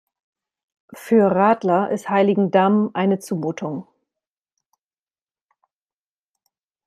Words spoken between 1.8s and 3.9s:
ist Heiligendamm eine Zumutung.